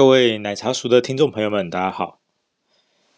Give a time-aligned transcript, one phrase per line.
[0.00, 2.20] 各位奶茶熟的听众朋友们，大家好，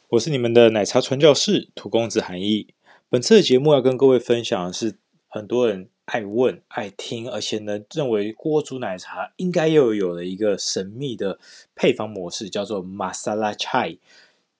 [0.08, 2.74] 我是你们的奶茶传教士土公子韩毅。
[3.08, 4.96] 本次的节目要跟各位分享的是
[5.28, 11.38] 很多人爱问、爱听，而且呢认为锅煮奶茶应该又有了一个神秘的
[11.76, 13.98] 配方模式，叫做 Masala Chai。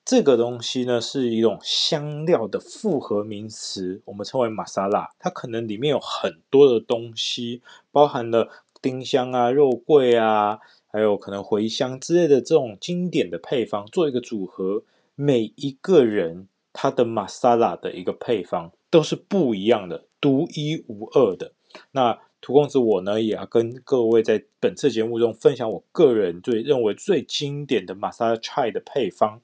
[0.04, 5.08] 这个东西呢是一种香料的复合名词，我们称为 Masala。
[5.18, 8.48] 它可能里面有很多的东西，包含了
[8.80, 10.60] 丁香啊、肉桂啊。
[10.92, 21.52] 还有可能茴香之类的这种经典的配方做一个组合，每一个人他的玛莎拉的一个配方都是不一样的，独一无二的。
[21.92, 29.40] 那荼公子我呢也要跟各位在本次节目中分享我个人最认为最经典的玛莎拉 chai 的配方。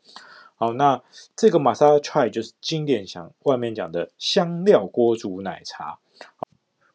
[0.57, 1.01] 好，那
[1.37, 6.01] 这个玛莎拉 chai 就是经典讲外面讲的香料锅煮奶茶。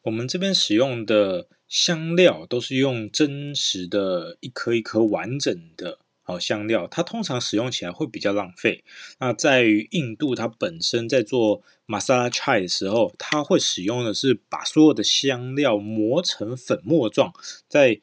[0.01, 8.83] 我们这边使用的香料都是用真实的一颗一颗完整的好香料，它通常使用起来会比较浪费。
[9.17, 17.33] 那在于印度，它本身在做 Masala Chai 的时候，它会使用的是把所有的香料磨成粉末状，
[17.67, 17.99] 在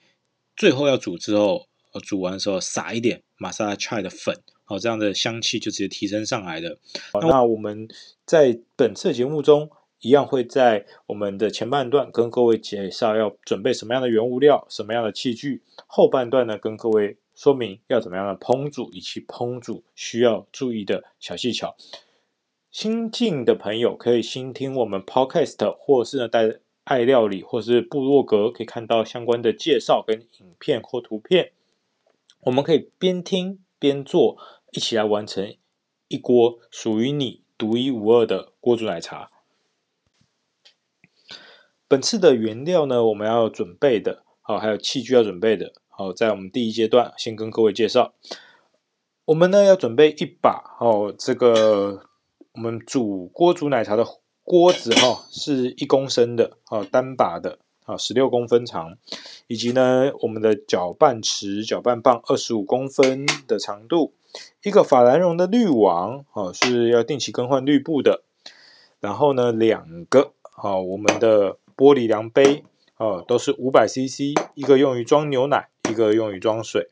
[0.56, 1.68] 最后要煮之后，
[2.02, 6.76] 煮完的时候撒一点 Masala Chai 的粉，好，这样的香气就直接提升上来的。
[7.22, 7.86] 那我们
[8.26, 9.70] 在本次节目中。
[10.00, 21.76] 一样会在我们的前半段跟各位介绍要准备什么样的原物料、什么样的器具，后半段呢跟各位说明要怎么样的烹煮以及烹煮需要注意的小技巧。
[22.70, 31.52] 新进的朋友可以先听我们 Podcast，或是呢在爱料理或是部落格可以看到相关的介绍跟影片或图片，
[32.40, 34.38] 我们可以边听边做，
[34.72, 35.54] 一起来完成
[36.08, 39.30] 一锅属于你独一无二的锅煮奶茶。
[41.90, 48.12] 本次的原料呢，我们要准备的，好，还有器具要准备的，好，在我们第一阶段先跟各位介绍，
[49.24, 52.04] 我们呢要准备一把，哦，这个
[52.52, 54.06] 我们煮锅煮奶茶的
[54.44, 58.96] 锅子，哈，是一公升的，好，单把的，啊，十六公分长，
[59.48, 64.14] 以及呢我们的搅拌池、搅拌棒二十五公分的长度，
[64.62, 68.22] 一个法兰绒的滤网，哦，是要定期更换滤布的，
[69.00, 71.56] 然后呢两个，好，我们的。
[71.80, 72.62] 玻璃量杯，
[72.98, 76.90] 哦，都是五百 CC，一个用于装牛奶，一个用于装水。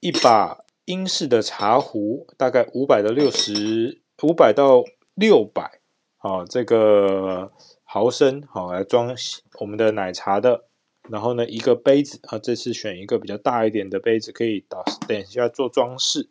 [0.00, 5.80] 一把英式的茶壶，大概五百到六十，五百到六百，
[6.20, 7.50] 哦，这个
[7.84, 9.16] 毫升，好、哦、来装
[9.60, 10.66] 我们的奶茶的。
[11.08, 16.28] 然后呢，一个杯子，啊，这次选一个比较大一点的杯子，可以打等一下做装饰。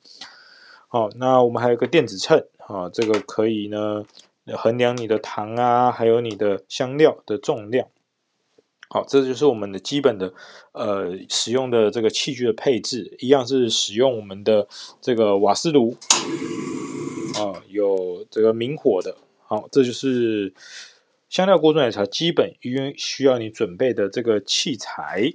[0.87, 4.05] 好、哦，那我们还有个电子秤，啊、哦，这个可以呢。
[4.53, 7.87] 衡量你的糖啊，还有你的香料的重量。
[8.87, 10.31] 好，这就是我们的基本的
[10.71, 14.67] 呃使用的这个器具的配置，一样是使用我们的
[15.01, 15.97] 这个瓦斯炉
[17.39, 19.17] 啊，有这个明火的。
[19.47, 20.53] 好，这就是
[21.29, 25.33] 香料锅煮奶茶基本因需要你准备的这个器材。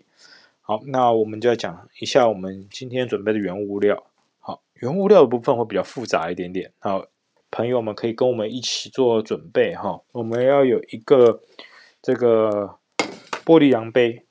[0.61, 4.07] 好，那我们就要讲一下我们今天准备的原物料。
[4.39, 6.73] 好，原物料的部分会比较复杂一点点。
[6.79, 7.07] 好。
[7.51, 11.43] 朋友们可以跟我们一起做准备哈，我们要有一个
[12.01, 12.79] 这个
[13.45, 14.25] 玻璃量杯，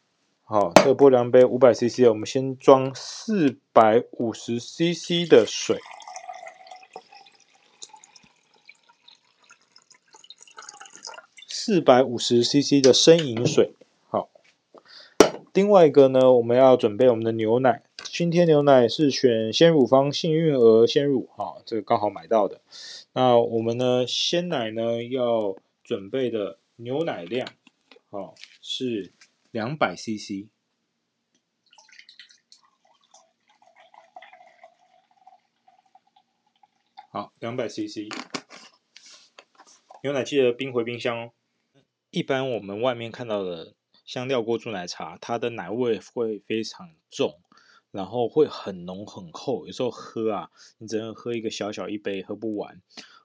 [0.44, 5.80] 好，这个玻璃量杯五百 CC，我们先装四百五十 CC 的水，
[11.48, 13.74] 四百五十 CC 的生饮水，
[14.08, 14.30] 好。
[15.54, 17.84] 另外一个呢，我们要准备我们的牛奶，
[18.20, 22.60] 今天牛奶是选鲜乳方幸运儿鲜乳，哈，这个刚好买到的。
[23.14, 25.56] 那我们呢，鲜奶呢要
[25.86, 27.48] 准备的牛奶量，
[28.10, 29.14] 好，是
[29.52, 30.50] 两百 CC，
[37.14, 38.10] 好，两百 CC，
[40.04, 41.32] 牛奶记得冰回冰箱哦。
[42.12, 47.40] 一般我们外面看到的香料锅煮奶茶，它的奶味会非常重，
[47.92, 52.82] 然后会很浓很厚，有时候喝啊，你只能喝一个小小一杯，喝不完。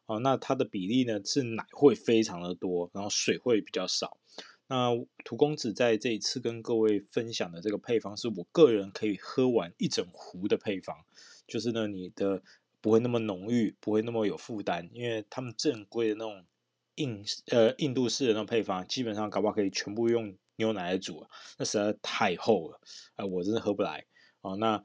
[0.07, 4.19] 哦，那它的比例呢是奶会非常的多，然后水会比较少。
[4.67, 4.91] 那
[5.25, 11.05] 荼公子在这一次跟各位分享的这个配方，是我个人可以喝完一整壶的配方，
[11.47, 12.43] 就是呢，你的
[12.81, 16.45] 不会那么浓郁，不会那么有负担，因为他们正规的那种
[16.95, 21.27] 印呃印度式的那种配方，基本上搞不好可以全部用牛奶来煮，
[21.59, 22.81] 那实在太厚了，
[23.17, 24.07] 啊、我真的喝不来
[24.45, 24.57] 哦。
[24.57, 24.85] 那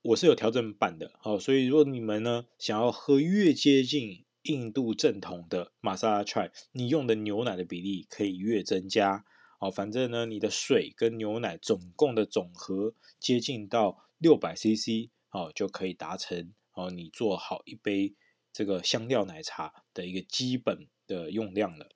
[0.00, 9.24] 我是有调整版的，哦，所以如果你们呢想要喝越接近印度正统的玛莎拉 chai，你用的牛奶的比例可以越增加
[9.60, 9.70] 哦。
[9.70, 18.14] 反正呢，你的水跟牛奶总共的总和接近到六百 CC 哦，就可以达成哦，你做好一杯
[18.52, 21.88] 这个香料奶茶的一个基本的用量了。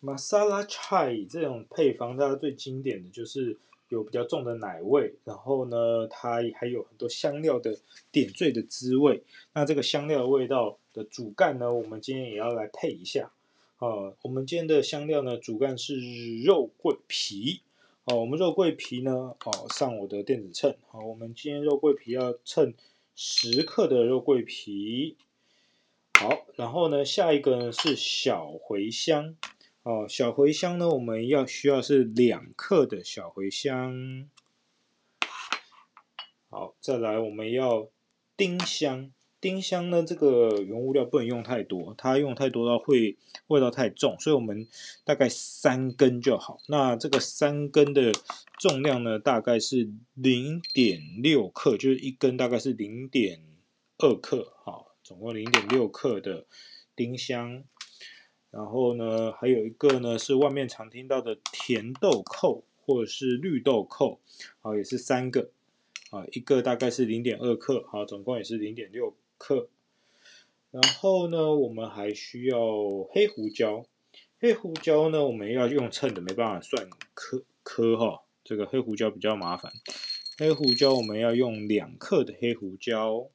[0.00, 3.60] 玛莎拉 chai 这种配方，大家最经典的就是。
[3.88, 7.78] 有比较重的奶味，然后呢，它还有很多香料的
[8.10, 9.22] 点缀的滋味。
[9.52, 13.30] 那这个香料的味道的主干呢，我们今天也要来配一下。
[13.78, 15.94] 呃，我们今天的香料呢，主干是
[16.42, 17.60] 肉桂皮。
[18.06, 20.76] 哦、我们肉桂皮呢，哦、上我的电子秤。
[20.88, 22.72] 好、我们今天肉桂皮要称
[23.14, 25.16] 十克的肉桂皮。
[26.18, 29.36] 好，然后呢，下一个呢是小茴香。
[29.86, 34.28] 哦，小茴香呢，我们要需要是两克的小茴香。
[36.50, 37.88] 好，再来我们要
[38.36, 39.12] 丁香。
[39.40, 43.16] 丁香呢，这个原物料不能用太多，它用太多的话会
[43.46, 44.66] 味道太重，所以我们
[45.04, 46.58] 大概三根就好。
[46.66, 48.10] 那这个三根的
[48.58, 53.40] 重量呢，大概是零点六克，就是一根大概是零点
[53.98, 56.44] 二克，好，总共零点六克的
[56.96, 57.62] 丁香。
[58.56, 64.18] 然后呢，还有一个呢是外面常听到的甜豆蔻或者是绿豆蔻，
[64.62, 65.50] 啊，也是三个，
[66.08, 69.68] 啊，一个大概是零点二克，啊，总共也是零点六克。
[70.70, 72.58] 然后呢，我们还需要
[73.10, 73.84] 黑胡椒，
[74.40, 79.70] 黑胡椒呢我们要用称的，没办法算颗颗哈，这个黑胡椒比较麻烦。
[80.38, 83.28] 黑胡椒我们要用两克的黑胡椒，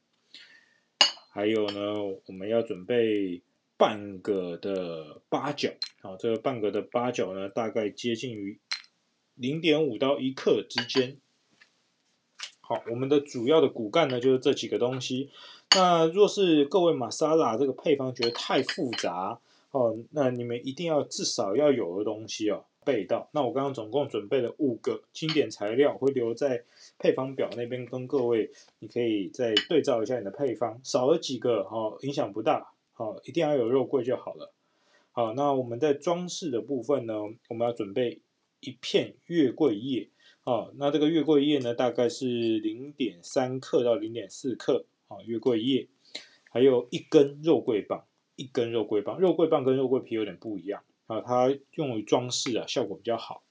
[1.29, 3.43] 还有呢，我们要准备。
[3.81, 5.71] 半个的八角，
[6.03, 8.59] 好，这个半个的八角呢，大概接近于
[9.33, 11.17] 零点五到一克之间。
[12.59, 15.31] 好，我们的主要的骨干呢，就是这几个东西。
[15.75, 19.39] 那若是各位玛莎拉这个配方觉得太复杂
[19.71, 23.29] 哦，那你们一定要至少要有的东西哦，备到。
[23.31, 26.65] 那我刚刚总共准备了五个经典材料，会留在
[26.99, 32.70] 配方表那边跟各位，你可以再对照一下你的配方，少了几个哦，影响不大。
[32.93, 34.53] 好，一定要有肉桂就好了。
[35.11, 37.15] 好，那我们在装饰的部分呢，
[37.49, 38.21] 我们要准备
[38.59, 40.09] 一片月桂叶。
[40.43, 44.85] 好，那这个月桂叶呢，大概是零点三克到零点四克。
[45.07, 45.87] 好，月桂叶，
[46.49, 48.05] 还有一根肉桂棒，
[48.35, 49.19] 一根肉桂棒。
[49.19, 53.43] 肉桂棒跟肉桂皮有点不一样啊，它用于装饰啊，效果比较好。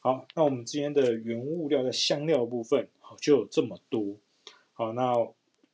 [0.00, 4.16] 好，那我们今天的原物料的香料部分，好，就有这么多。
[4.72, 5.14] 好，那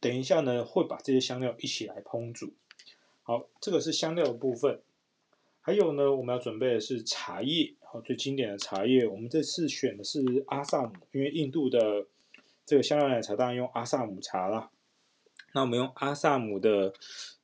[0.04, 2.52] 等一下呢，会把这些香料一起来烹煮。
[3.22, 4.82] 好，这个是香料的部分，
[5.62, 9.06] 还有呢，我们要准备的是茶叶，好，最经典的茶叶。
[9.06, 12.06] 我们这次选的是阿萨姆，因为印度的
[12.66, 14.70] 这个香料奶茶当然用阿萨姆茶啦。
[15.54, 16.92] 那我们用阿萨姆的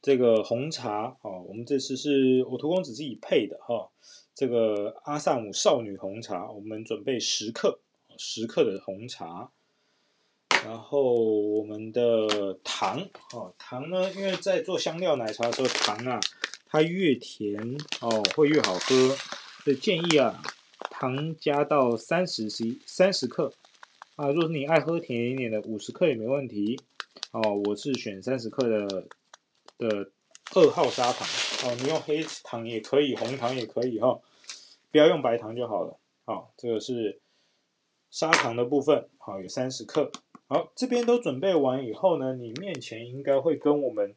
[0.03, 3.91] 这个红茶，哦，我们这次是我荼公子自己配的哈，
[4.35, 7.81] 这个阿萨姆少女红茶，我们准备十克，
[8.19, 9.51] 十克的红茶。
[10.64, 16.20] 然后我们的糖哦，糖呢，因为在做香料奶茶的时候，糖啊，
[16.67, 19.17] 它越甜哦，会越好喝。
[19.64, 20.43] 所以建议啊，
[20.90, 23.52] 糖加到三十 c 三十克
[24.17, 24.29] 啊。
[24.29, 26.81] 如果你爱喝甜一点的，五十克也没问题
[27.32, 27.60] 哦。
[27.64, 29.06] 我是选三十克的
[29.79, 30.10] 的
[30.55, 31.26] 二号砂糖
[31.64, 34.22] 哦，你用黑糖也可以，红糖也可以哈、哦，
[34.90, 35.98] 不要用白糖就好了。
[36.24, 37.20] 好、哦，这个是
[38.10, 40.12] 砂糖的部分，好、哦，有三十克。
[40.53, 44.17] 好，这边都准备完以后呢，你面前应该会跟我们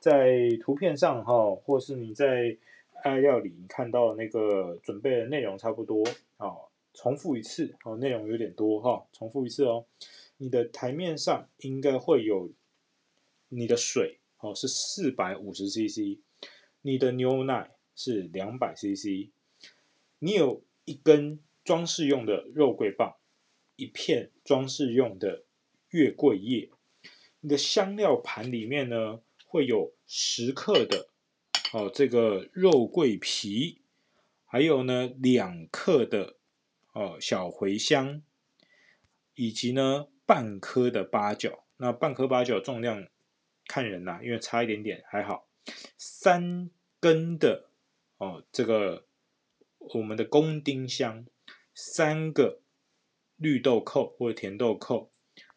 [0.00, 2.56] 在图片上哈，或是你在
[3.02, 6.02] 爱料理你看到那个准备的内容差不多。
[6.38, 9.84] 好，重复一次，哦，内容有点多哈，重复一次哦。
[10.38, 12.50] 你的台面上应该会有
[13.50, 16.18] 你的水哦，是四百五十 CC，
[16.80, 19.28] 你的牛奶是两百 CC，
[20.18, 23.16] 你有一根装饰用的肉桂棒，
[23.76, 25.43] 一片装饰用的。
[25.94, 26.70] 月桂叶，
[27.38, 31.08] 你的香料盘里面呢，会有十克的
[31.72, 33.80] 哦，这个肉桂皮，
[34.44, 36.34] 还有呢两克的
[36.94, 38.22] 哦小茴香，
[39.36, 41.64] 以及呢半颗的八角。
[41.76, 43.06] 那半颗八角重量
[43.68, 45.48] 看人呐，因为差一点点还好。
[45.96, 47.68] 三根的
[48.16, 49.06] 哦这个
[49.78, 51.24] 我们的宫丁香，
[51.72, 52.60] 三个
[53.36, 55.12] 绿豆蔻或者甜豆蔻，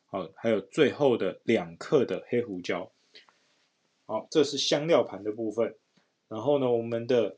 [0.10, 2.94] 好，还有最后的两克的黑胡椒。
[4.06, 5.78] 好，这是香料盘的部分。
[6.30, 7.38] 然后呢，我们的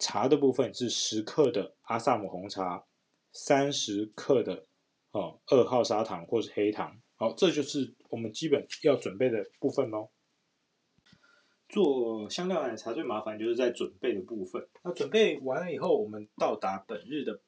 [0.00, 2.84] 茶的部分是十克的阿萨姆红茶，
[3.32, 4.66] 三十克的
[5.12, 7.00] 哦二号砂糖或是黑糖。
[7.14, 10.10] 好，这就是我们基本要准备的部分喽。
[11.68, 14.68] 做香料奶茶最麻烦就是在准备的部分。
[14.82, 17.40] 那准备完了以后，我们到达本日的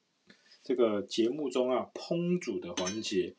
[0.63, 3.35] 这个节目中啊，烹煮的环节。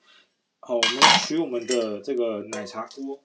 [0.63, 3.19] 好，我们取我们的这个奶茶锅。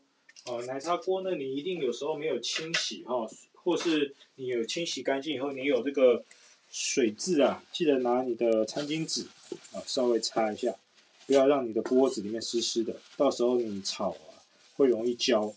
[0.46, 3.28] 哦，奶茶锅呢，你一定有时候没有清洗哈。
[3.52, 6.24] 或是你有清洗干净以后，你有这个
[6.70, 9.26] 水渍啊，记得拿你的餐巾纸
[9.72, 10.74] 啊稍微擦一下，
[11.26, 14.40] 不要让你的锅子里面湿湿的，到时候你炒啊
[14.74, 15.52] 会容易焦。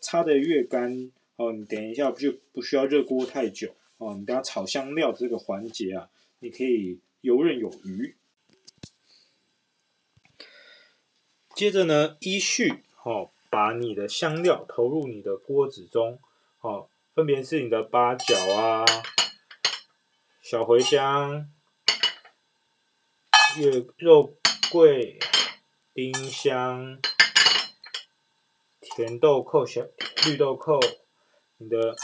[0.00, 6.08] 擦得越干哦，你等一下不就不需要热锅太久哦，你等下炒香料这个环节啊，
[6.38, 8.14] 你可以游刃有余。
[11.58, 16.20] 接着呢，依序哦，把你的香料投入你的锅子中
[16.60, 16.88] 哦。
[17.16, 18.84] 分别是你的八角啊、
[20.40, 21.50] 小茴香、
[23.56, 24.36] 月肉
[24.70, 25.18] 桂、
[25.92, 27.00] 丁香、
[28.80, 29.82] 甜豆蔻、小
[30.26, 30.78] 绿豆蔻、
[31.56, 31.96] 你的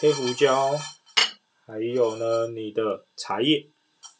[0.00, 0.72] 黑胡椒，
[1.64, 3.68] 还有呢你的茶叶，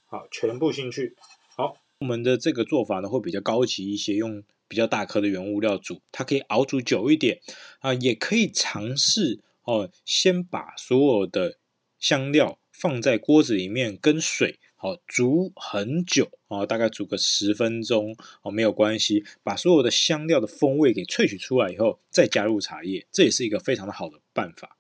[0.07, 1.17] 好，全部进去。
[1.57, 7.41] 好，我们的这个做法呢会比较高级一些，用比较大颗的原物料煮，它可以熬煮久一点
[7.81, 9.43] 啊，也可以尝试。
[9.63, 11.59] 哦，先把所有的
[11.99, 19.25] 香料放在锅子里面，跟水好煮很久啊，大概煮个十分钟哦，没有关系。
[19.43, 24.79] 把所有的香料的风味给萃取出来以后，再加入茶叶，这也是一个非常的好的办法。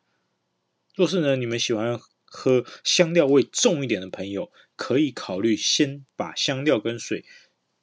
[0.94, 7.24] 若是呢，你们喜欢喝香料味重一点的朋友，可以考虑先把香料跟水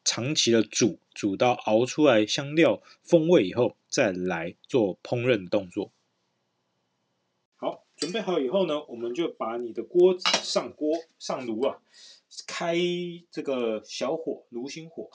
[0.04, 5.92] 长期的煮，煮到熬出来香料风味以后，再来做烹饪动作。
[7.56, 11.78] 好准备好以后呢，我们就把你的锅子上锅上炉啊，
[12.46, 12.76] 开
[13.32, 15.10] 这个小火炉心火。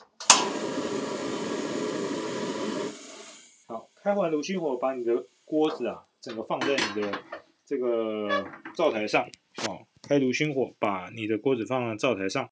[3.67, 7.23] 好，开完炉心火，把你的锅子啊，整个放在你的
[7.67, 9.29] 这个灶台上。
[9.67, 12.49] 哦，开炉心火，把你的锅子放在灶台上，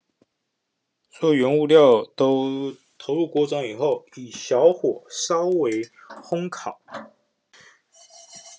[1.19, 5.89] 所有原物料都投入锅中以后，以小火稍微
[6.23, 6.79] 烘烤。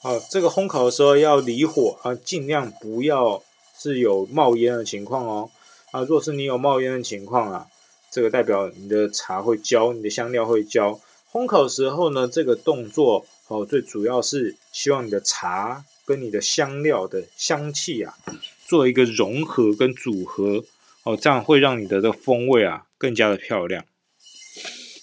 [0.02, 3.44] 好，这个烘烤的时候要离火啊，尽量不要
[3.78, 5.52] 是有冒烟的情况哦。
[5.92, 7.68] 啊，若是你有冒烟的情况啊，
[8.10, 11.00] 这个代表你的茶会焦，你的香料会焦。
[11.32, 18.18] 烘烤的时候呢，这个动作哦，最主要是希望你的茶跟你的香料的香气啊，
[18.66, 20.64] 做一个融合跟组合
[21.08, 23.86] 哦，这样会让你的这个风味啊更加的漂亮。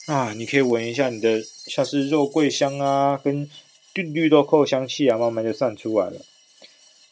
[0.06, 3.48] 啊，你可以闻一下你的像是肉桂香啊，跟
[3.94, 6.20] 绿绿豆蔻香气啊，慢慢就散出来了。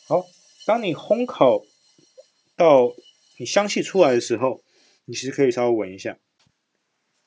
[0.07, 0.27] 好，
[0.67, 1.63] 当你烘烤
[2.55, 2.93] 到
[3.39, 4.61] 你香气出来的时候，
[5.07, 6.19] 你其实可以稍微闻一下。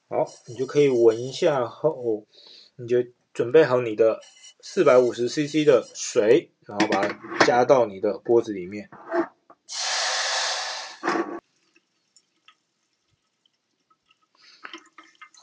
[0.08, 2.28] 好，你就可以闻一下后，
[2.76, 2.98] 你就
[3.34, 4.22] 准备好你的
[4.62, 8.88] 四百五十 CC 的水，然后把它加到你的锅子里面。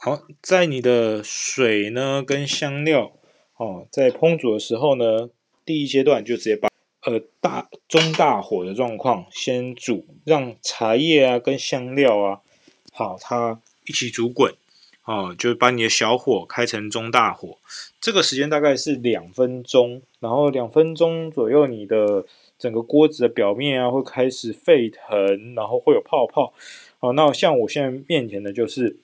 [0.05, 3.13] 好，在你的水呢跟香料。
[3.55, 5.29] 哦，在烹煮的时候呢，
[5.63, 6.67] 第一阶段就直接把
[7.03, 12.41] 呃大中大火的状况先煮，让茶叶啊跟香料啊，
[12.91, 14.53] 好，它一起煮滚。
[15.05, 17.57] 哦，就把你的小火开成中大火，
[18.01, 22.25] 这个时间大概是两分钟，然后两分钟左右，你的
[22.59, 26.53] 整个锅子的表面啊会开始沸腾，然后会有泡泡。
[26.99, 28.97] 好，那像我现在面前的就是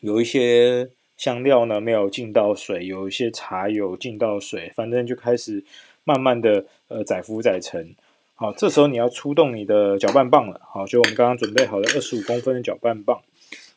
[0.00, 0.90] 有一些。
[1.16, 5.62] 香料呢没有浸到水，有一些茶有浸到水，反正就开始
[6.02, 7.94] 慢慢的呃载浮载沉。
[8.36, 10.62] 好，这时候你要出动你的搅拌棒了。
[10.64, 13.20] 好，就我们刚刚准备好的二十五公分的搅拌棒。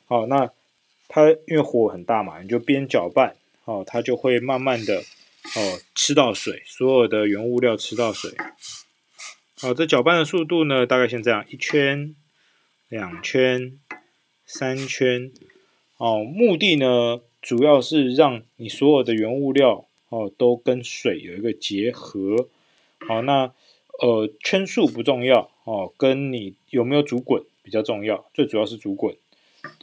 [0.05, 0.51] 好，那
[1.09, 8.31] 它因为火很大嘛，你就边搅拌，好，它就会慢慢的哦吃到水，所有的原物料吃到水。
[9.59, 12.15] 好，这搅拌的速度呢，大概像这样，一圈、
[12.87, 13.81] 两圈、
[14.45, 15.29] 三圈。
[15.97, 17.21] 哦，目的呢？
[17.41, 22.47] 主要是让你所有的原物料哦都跟水有一个结合，
[23.05, 23.51] 好，那
[23.99, 29.17] 呃圈数不重要哦，跟你有没有煮滚比较重要，最主要是煮滚，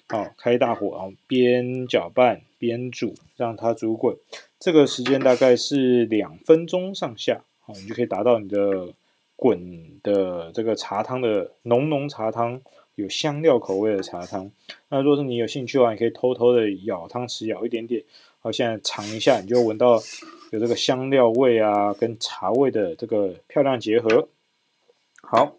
[0.09, 4.17] 好，开大火，然后边搅拌边煮，让它煮滚，
[4.59, 8.95] 这个时间大概是两分钟上下，好，你就可以达到你的
[9.37, 12.63] 滚的这个茶汤的浓浓茶汤，
[13.01, 14.51] 有香料口味的茶汤。
[14.89, 18.05] 那如果是你有兴趣的话，你可以偷偷的舀汤匙舀一点点，
[18.41, 20.01] 好，现在尝一下，你就闻到
[20.51, 24.29] 有这个香料味啊，跟茶味的这个漂亮结合。
[25.23, 25.57] 好，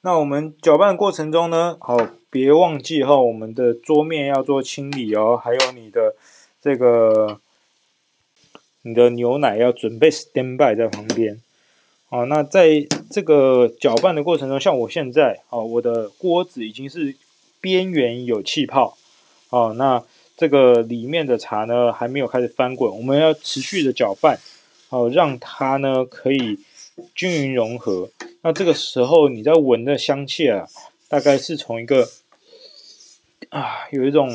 [0.00, 1.96] 那我们搅拌过程中呢，好，
[2.30, 6.16] 别忘记哈，我们的桌面要做清理哦，还有你的
[6.60, 7.40] 这个。
[8.82, 11.42] 你的牛奶要准备 stand by 在旁边，
[12.12, 17.14] 好，那在这个搅拌的过程中，像我现在，哦，我的锅子已经是
[17.60, 18.98] 边缘有气泡，
[19.50, 20.02] 哦，那
[20.36, 24.40] 这个里面的茶呢还没有开始翻滚，我们要持续的搅拌，
[24.88, 26.58] 哦，让它呢可以
[27.14, 28.10] 均匀融合。
[28.42, 30.66] 那这个时候你在闻的香气啊，
[31.08, 32.08] 大概是从一个
[33.50, 34.28] 啊有一种。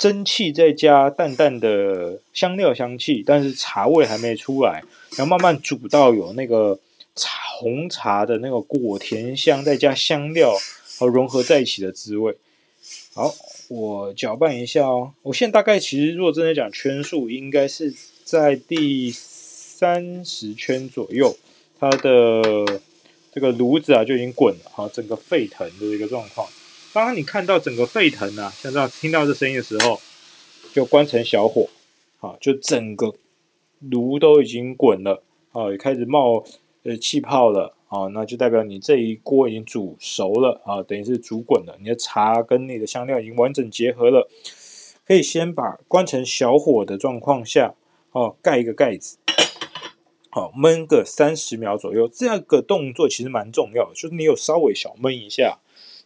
[0.00, 6.80] 蒸汽再加淡淡的香料香气，但是茶味还没出来，然后慢慢煮到有那个
[7.14, 7.28] 茶
[7.58, 10.56] 红茶的那个果甜香，再加香料
[10.98, 12.34] 和融合在一起的滋味。
[13.12, 13.34] 好，
[13.68, 15.12] 我搅拌一下哦。
[15.20, 21.36] 我现在大概其实如果真的讲圈数，应该是在第三十圈左右，
[21.78, 22.80] 它的
[23.34, 26.48] 这个炉子啊就已经滚了，好，整个沸腾的一个状况。
[26.92, 30.00] 当你看到整个沸腾啊，像这样听到这声音的时候，
[30.72, 31.68] 就关成小火，
[32.18, 33.14] 好，就整个
[33.78, 36.44] 炉都已经滚了，啊，也开始冒
[36.82, 44.28] 呃气泡了，啊，那就代表你这一锅已经煮熟了，啊，等于是煮滚了，你的茶跟你的香料已经完整结合了，
[45.06, 47.74] 可以先把关成小火的状况下，
[48.10, 49.16] 哦，盖一个盖子，
[50.28, 55.60] 好，焖个三十秒左右，这个动作其实蛮重要的，就是你有稍微小焖一下。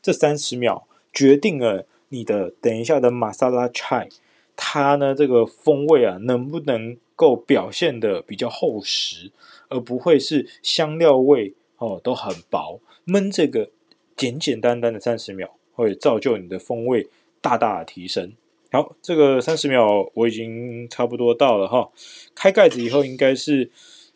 [0.04, 4.10] 这三十秒决定了你的等一下的玛莎拉菜，
[4.54, 9.32] 它呢这个风味啊能不能够表现得比较厚实，
[9.70, 12.80] 而不会是香料味哦都很薄。
[13.06, 13.70] 焖这个
[14.14, 17.08] 简简单单的三十秒，会造就你的风味
[17.40, 18.34] 大大的提升。
[18.70, 21.90] 好，这个三十秒我已经差不多到了哈，
[22.34, 23.70] 开盖子以后应该是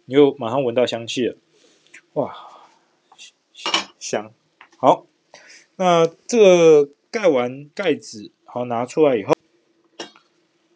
[0.05, 1.37] 你又马上闻到香气了，
[2.13, 2.35] 哇，
[3.99, 4.38] 香，好。
[5.81, 9.33] 那这个盖完盖子，好，拿出来以后，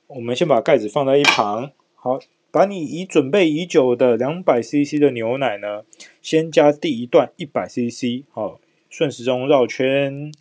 [0.06, 1.72] 我们先把盖子放在一旁。
[1.96, 2.20] 好，
[2.52, 5.84] 把你已准备已久的两百 CC 的牛奶呢，
[6.20, 10.32] 先加第一段一百 CC，好，顺时钟绕圈，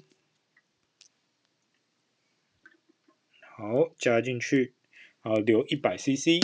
[3.58, 4.74] 好，加进去，
[5.22, 6.40] 好，留一百 CC。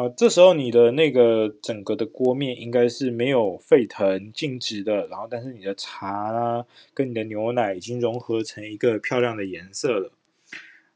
[0.00, 10.10] 好，这时候你的那个整个的锅面应该是没有沸腾静止的，然后但是你的茶啦跟你的牛奶已经融合成一个漂亮的颜色了。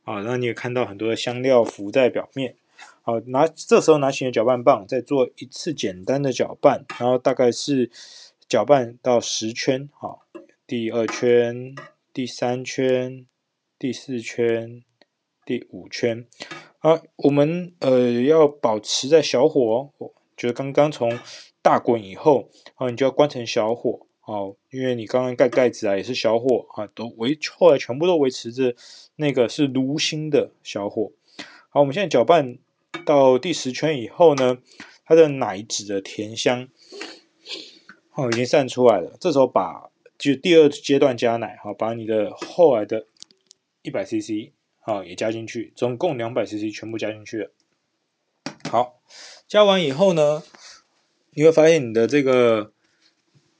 [0.04, 2.56] 好，那你也看到很多的香料浮在表面。
[3.02, 7.90] 好，拿这时候拿起你的搅拌棒，再做一次简单的搅拌，然后大概是
[8.48, 9.86] 搅拌到十圈。
[9.92, 10.24] 好，
[10.66, 11.74] 第二圈、
[12.14, 13.26] 第三圈、
[13.78, 14.82] 第四圈、
[15.44, 16.26] 第五圈。
[16.84, 21.18] 啊，我们呃要保持在小火哦，就是刚刚从
[21.62, 28.76] 大滚以后，啊，你就要关成小火哦，因为你刚刚盖盖子啊也是小火啊，都维后来全部都维持着
[29.16, 31.12] 那个是炉心的小火。
[31.70, 32.58] 好，我们现在搅拌
[33.06, 34.58] 到第十圈以后呢，
[35.06, 36.68] 它的奶脂的甜香
[38.12, 43.06] 哦已经散出来了，这时候把就第二阶段加奶，好，把你的后来的
[43.80, 44.52] 一百 CC。
[44.86, 47.50] 好，也加进去，总共两百 CC 全部加进去了。
[48.70, 49.00] 好，
[49.48, 50.42] 加完以后呢，
[51.30, 52.70] 你会发现你的这个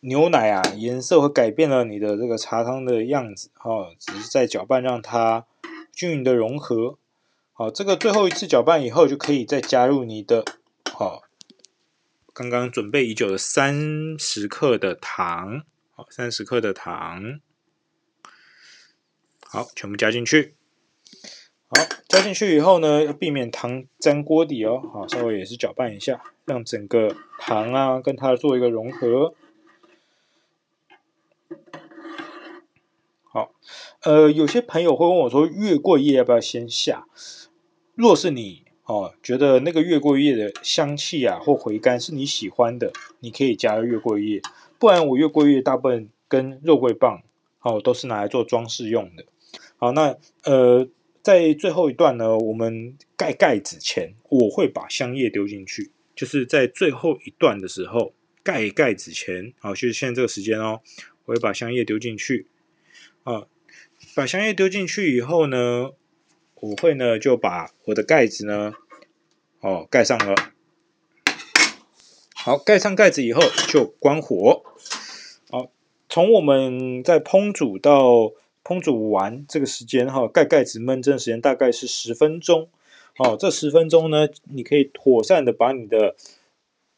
[0.00, 3.50] 牛奶啊，颜色会改变了你的这个茶汤的样子。
[3.54, 5.46] 哈，只是在搅拌让它
[5.94, 6.98] 均匀的融合。
[7.54, 10.44] 好，这个最后一次搅拌以后，就可以再加入你的
[10.92, 11.22] 好
[12.34, 15.64] 刚刚准备已久的三十克的糖。
[15.92, 17.40] 好，三十克的糖。
[19.40, 20.56] 好，全部加进去。
[21.68, 24.82] 好，加进去以后呢，要避免糖粘锅底哦。
[24.92, 29.34] 好，稍微也是搅拌一下，让整个糖啊跟它做一个融合。
[33.22, 33.50] 好，
[34.02, 37.06] 呃，有些朋友会问我说，月桂叶要不要先下？
[37.94, 44.42] 若是你哦觉得那个月桂叶的香气啊或回甘是你喜欢的，你可以加月桂叶。
[44.78, 47.22] 不然我月桂叶大部分跟肉桂棒
[47.62, 49.24] 哦都是拿来做装饰用的。
[49.78, 50.86] 好，那呃。
[51.24, 60.82] 在最后一段呢，我们盖盖子前，我会把香叶丢进去，就是在最后一段的时候盖盖子前，好，就是现在这个时间哦，
[61.24, 62.46] 我会把香叶丢进去，
[63.22, 63.46] 啊，
[64.14, 65.92] 把香叶丢进去以后呢，
[66.56, 68.74] 我会呢就把我的盖子呢，
[69.60, 70.34] 哦盖上了，
[72.34, 74.62] 好，盖上盖子以后就关火。
[75.48, 75.70] 好，
[76.10, 78.32] 从我们在烹煮到
[78.64, 82.68] 烹煮完这个时间哈，盖盖子焖蒸时间大概是十分钟。
[83.18, 86.16] 哦，这十分钟呢，你可以妥善的把你的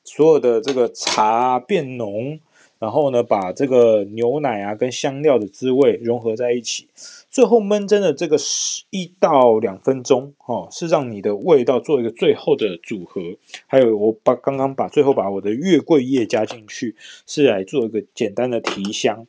[0.05, 2.41] 所有的这个茶变浓。
[2.79, 6.89] 然后呢，把这个牛奶啊跟香料的滋味融合在一起，
[7.31, 13.23] 最后焖蒸的这个十一到两分钟，哦，是让你的味道做一个最后的组合。
[13.67, 19.27] 还有我把刚刚把最后把我的月桂叶加进去，是来做一个简单的提香。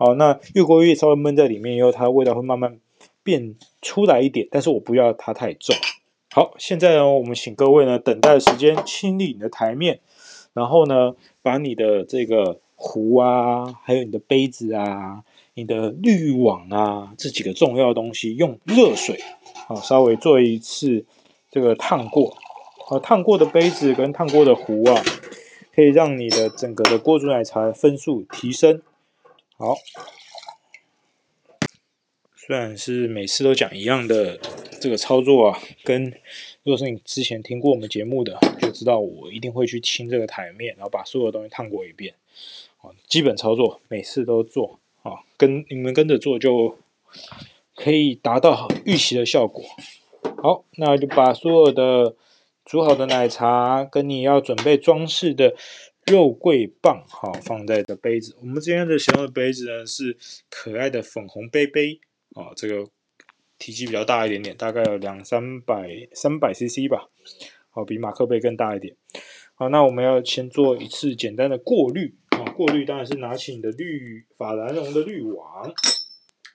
[0.00, 2.80] 好，那越过越稍微闷在里面以后，它的味道会慢慢
[3.22, 5.76] 变出来一点，但是我不要它太重。
[6.30, 10.00] 好，现在呢，我们请各位呢等待时间，清理你的台面，
[10.54, 12.58] 然后呢，把你的这个。
[12.82, 19.20] 壶啊，还有你的杯子啊，你的滤网啊，这几个重要的东西，用热水
[19.68, 21.04] 啊稍微做一次
[21.50, 22.38] 这个烫过
[22.88, 25.02] 啊，烫过的杯子跟烫过的壶啊，
[25.74, 28.80] 可以让你的整个的锅煮奶茶的分数提升。
[29.60, 29.76] 好，
[32.34, 34.38] 虽然是每次都讲一样的
[34.80, 36.06] 这个操作啊，跟
[36.62, 42.14] 如果是你之前听过我们节目的，就知道我一定会去清这个台面，然后把所有东西烫过一遍。
[43.06, 46.78] 基本操作每次都做啊，跟你们跟着做就
[47.74, 49.62] 可以达到预期的效果。
[50.42, 52.16] 好，那就把所有的
[52.64, 55.54] 煮好的奶茶跟你要准备装饰的
[56.06, 58.36] 肉桂棒，好，放在的杯子。
[58.40, 60.16] 我们今天的使用的杯子呢是
[60.48, 62.00] 可爱的粉红杯杯
[62.34, 62.88] 啊，这个
[63.58, 67.08] 体积比较大一点点，大概有两三百三百 CC 吧，
[67.70, 68.96] 好，比马克杯更大一点。
[69.54, 72.14] 好，那我们要先做一次简单的过滤。
[72.30, 75.72] 啊过滤当然是拿起你的滤法兰绒的滤网，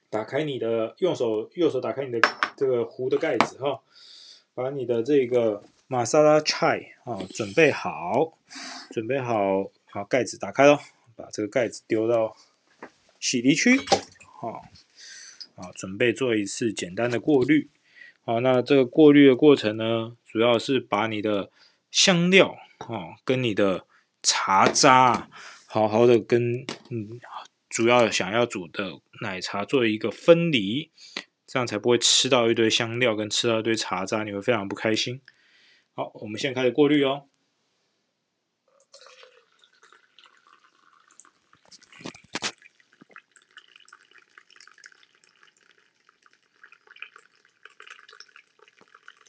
[0.10, 2.20] 打开你的用手右手打开你的
[2.58, 3.82] 这个壶的盖子哈，
[4.56, 8.38] 把你的这个玛莎拉菜啊准备好，
[8.92, 10.80] 准备好，好盖子打开喽，
[11.16, 12.36] 把这个盖子丢到
[13.20, 13.80] 洗涤区，
[14.40, 14.66] 好，
[15.56, 17.70] 好准备做一次简单的过滤，
[18.24, 21.52] 好，那这个过滤的过程呢，主要是把你的
[21.92, 23.86] 香料啊跟你的
[24.24, 25.30] 茶渣。
[25.68, 27.20] 好好的跟嗯，
[27.68, 30.90] 主要想要煮的奶茶做一个分离，
[31.46, 35.20] 这样才不会吃到一堆香料跟吃到一堆茶渣，你会非常不开心。
[35.96, 37.28] 好，我们现在开始过滤哦。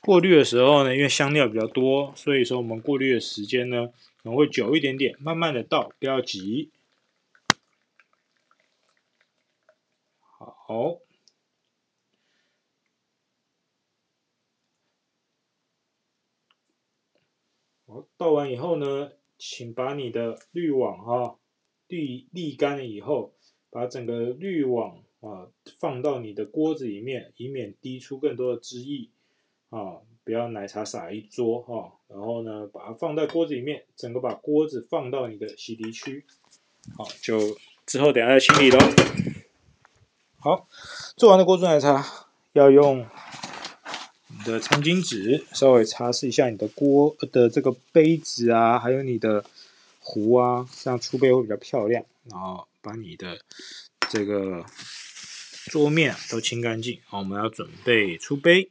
[0.01, 3.89] 过滤的时候呢，因为香料比较多，所以说我们过滤的时间呢。
[4.23, 6.73] 可能会久一点点，慢慢的倒，不要急。
[10.19, 10.99] 好，
[17.87, 21.37] 好，倒完以后呢，请把你的滤网哈
[21.87, 23.35] 滤沥干了以后，
[23.71, 25.47] 把整个滤网啊
[25.79, 29.11] 放到你的锅子里面，以免滴出更多的汁液
[29.71, 29.99] 啊。
[30.25, 36.25] 不要奶茶洒一桌哈，然后呢，把它放在锅子里面，整个把锅子放到你的洗涤区，
[36.97, 37.39] 好，就
[37.87, 38.79] 之后等下再清理喽。
[40.41, 40.67] 好，
[41.17, 42.05] 做完的锅煮奶茶
[42.55, 43.07] 要用
[44.47, 49.45] 的餐巾纸稍微擦拭一下你的锅的这个杯子啊，还有你的
[49.99, 52.05] 壶啊，这样出杯会比较漂亮。
[52.25, 53.41] 然后把你的
[54.09, 54.65] 这个
[55.67, 57.01] 桌面都清干净。
[57.07, 58.71] 好，我们要准备出杯。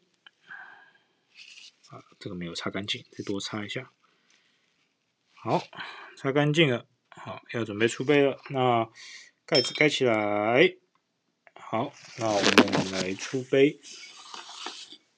[1.90, 3.92] 啊这个没有擦干净，再多擦一下。
[5.34, 5.64] 好，
[6.18, 6.86] 擦干净了。
[7.10, 8.40] 好，要准备出杯了。
[8.50, 8.90] 那
[9.46, 10.76] 盖子盖起来。
[11.54, 13.80] 好，那我们来出杯。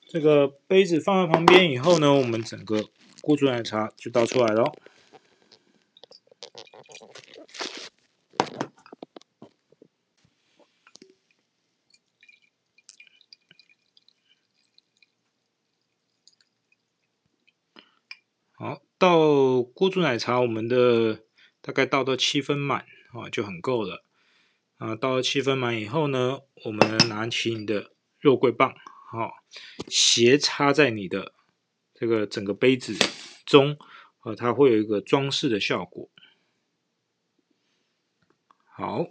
[0.10, 2.86] 这个杯子放在旁边以后呢，我们整个
[3.22, 4.74] 锅煮奶茶就倒出来了。
[18.54, 21.20] 好，倒锅煮奶茶，我们的
[21.62, 24.04] 大概倒到七分满啊，就很够了。
[24.78, 28.74] 啊，倒了七分满以后呢，我们拿起你的肉桂棒，
[29.10, 29.32] 好，
[29.88, 31.34] 斜插在你的
[31.94, 32.94] 这个整个杯子
[33.46, 33.78] 中，
[34.20, 36.10] 啊，它会有一个装饰的效果。
[38.66, 39.08] 好，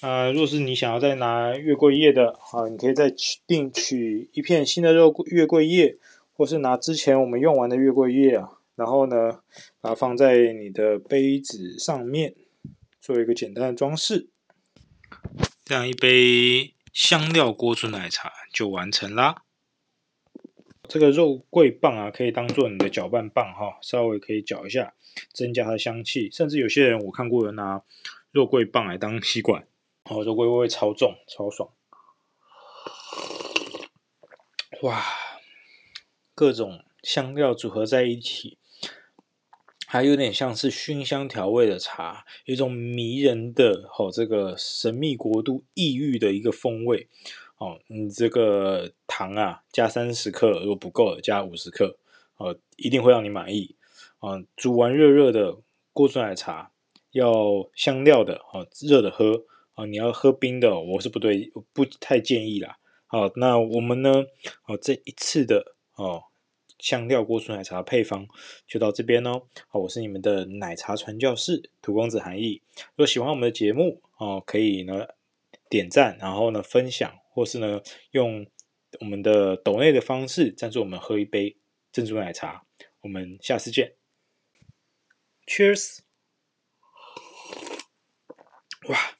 [0.00, 5.98] 啊，若是你想要再拿月桂叶的，啊，你可以再取另取一片新的肉月桂叶。
[6.38, 9.40] 或是拿之前我们用完的月桂叶啊，然后呢，
[9.80, 12.34] 把它放在你的杯子上面，
[13.00, 14.28] 做一个简单的装饰，
[15.64, 19.42] 这样一杯香料锅煮奶茶就完成啦。
[20.88, 24.94] 这个肉桂棒啊，可以当做你的搅拌棒哈，稍微可以搅一下，
[25.30, 26.30] 增加它的香气。
[26.30, 27.82] 甚至有些人我看过有拿
[28.30, 29.68] 肉桂棒来当吸管，
[30.04, 31.68] 哦，肉桂味会超重，超爽。
[34.80, 35.04] 哇，
[36.34, 38.56] 各种香料组合在一起，
[39.96, 47.08] 还有点像是熏香调味的茶，有一种迷人的哦，这个神秘国度异域的一个风味。
[47.56, 51.96] 哦，你这个糖啊，加三十克，如果不够，加五十克，
[52.36, 53.74] 哦，一定会让你满意。
[54.18, 55.56] 啊，煮完热热的
[55.94, 56.72] 锅煮奶茶，
[57.12, 59.44] 要香料的，哦，热的喝。
[59.72, 62.76] 啊，你要喝冰的，我是不对，不太建议啦。
[63.06, 64.26] 好，那我们呢，
[64.66, 66.24] 哦，这一次的哦
[66.78, 68.26] 香料锅煮奶茶的配方
[68.66, 69.42] 就到这边哦。
[69.68, 72.62] 好，我是你们的奶茶传教士荼公子韩毅。
[72.76, 75.06] 如果喜欢我们的节目哦，可以呢
[75.68, 77.18] 点赞，然后呢分享。
[77.30, 78.46] 或是呢，用
[79.00, 81.58] 我们的抖内的方式赞助我们喝一杯
[81.92, 82.64] 珍珠奶茶。
[83.02, 83.92] 我们下次见
[85.46, 85.98] ，Cheers！
[88.88, 89.15] 哇。